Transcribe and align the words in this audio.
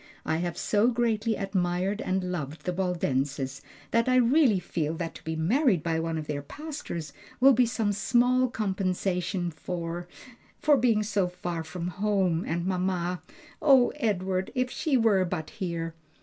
I 0.25 0.37
have 0.37 0.57
so 0.57 0.87
greatly 0.87 1.35
admired 1.35 2.01
and 2.01 2.23
loved 2.31 2.65
the 2.65 2.73
Waldenses 2.73 3.61
that 3.91 4.09
I 4.09 4.15
really 4.15 4.59
feel 4.59 4.95
that 4.95 5.13
to 5.13 5.23
be 5.23 5.35
married 5.35 5.83
by 5.83 5.99
one 5.99 6.17
of 6.17 6.25
their 6.25 6.41
pastors 6.41 7.13
will 7.39 7.53
be 7.53 7.67
some 7.67 7.91
small 7.93 8.47
compensation 8.47 9.51
for 9.51 10.07
for 10.59 10.75
being 10.75 11.03
so 11.03 11.27
far 11.27 11.63
from 11.63 11.89
home 11.89 12.43
and 12.47 12.65
mamma. 12.65 13.21
O 13.61 13.89
Edward, 13.97 14.49
if 14.55 14.71
she 14.71 14.97
were 14.97 15.23
but 15.23 15.51
here!" 15.51 15.93